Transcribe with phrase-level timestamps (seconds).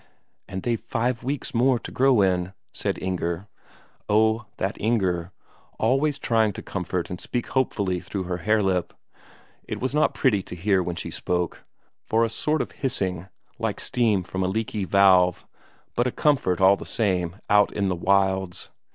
[0.47, 3.47] "And they've five weeks more to grow in," said Inger.
[4.09, 5.31] Oh, that Inger,
[5.77, 8.95] always trying to comfort and speak hopefully through her hare lip.
[9.67, 11.61] It was not pretty to hear when she spoke,
[12.03, 13.27] for a sort of hissing,
[13.59, 15.45] like steam from a leaky valve,
[15.95, 18.71] but a comfort all the same out in the wilds.